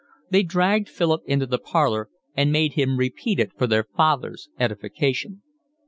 [0.31, 5.43] They dragged Philip into the parlour and made him repeat it for their father's edification.